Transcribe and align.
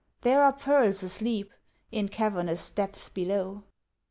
There 0.21 0.41
are 0.41 0.51
pearls 0.53 1.03
asleep 1.03 1.53
In 1.91 2.09
cavernous 2.09 2.71
depths 2.71 3.07
below. 3.09 3.65